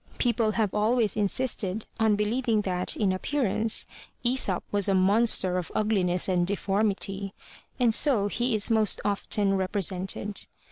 People 0.17 0.53
have 0.53 0.73
always 0.73 1.15
insisted 1.15 1.85
on 1.99 2.15
believing 2.15 2.61
that, 2.61 2.95
in 2.97 3.13
appearance, 3.13 3.85
Aesop 4.23 4.63
was 4.71 4.89
a 4.89 4.95
monster 4.95 5.59
of 5.59 5.71
ugliness 5.75 6.27
and 6.27 6.47
deformity, 6.47 7.35
and 7.79 7.93
so 7.93 8.27
he 8.27 8.55
is 8.55 8.71
most 8.71 8.99
often 9.05 9.55
represented. 9.55 10.47